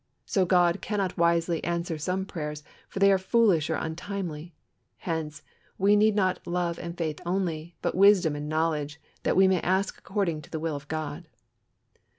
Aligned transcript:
So 0.25 0.47
God 0.47 0.81
cannot 0.81 1.15
wisely 1.15 1.63
answer 1.63 1.99
some 1.99 2.25
prayers, 2.25 2.63
for 2.89 2.97
they 2.97 3.11
are 3.11 3.19
foolish 3.19 3.69
or 3.69 3.75
untimely. 3.75 4.55
Hence, 4.97 5.43
we 5.77 5.95
need 5.95 6.15
not 6.15 6.47
love 6.47 6.79
and 6.79 6.97
faith 6.97 7.21
only, 7.23 7.75
but 7.83 7.93
wisdom 7.93 8.35
and 8.35 8.49
knowledge, 8.49 8.99
that 9.21 9.37
we 9.37 9.47
may 9.47 9.59
ask 9.61 9.99
according 9.99 10.41
to 10.41 10.49
the 10.49 10.59
will 10.59 10.75
of 10.75 10.87
God. 10.87 11.27